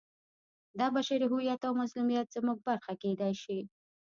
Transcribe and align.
دا 0.79 0.87
بشري 0.95 1.25
هویت 1.31 1.61
او 1.67 1.73
مظلومیت 1.81 2.27
زموږ 2.35 2.57
برخه 2.67 2.93
کېدای 3.03 3.33
شي. 3.43 3.59